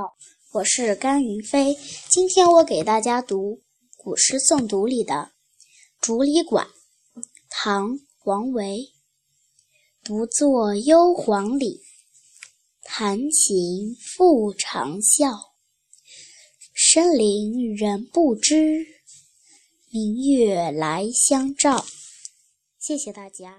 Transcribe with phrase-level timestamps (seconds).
[0.00, 0.16] 好，
[0.52, 1.76] 我是甘云飞，
[2.08, 3.60] 今天我给大家读
[3.98, 5.32] 古诗诵读里的
[6.00, 6.66] 竹里馆，
[7.50, 8.94] 唐王维，
[10.02, 11.82] 独坐幽篁里，
[12.82, 15.50] 弹琴复长啸，
[16.72, 18.86] 深林人不知，
[19.90, 21.84] 明月来相照。
[22.78, 23.54] 谢谢大家。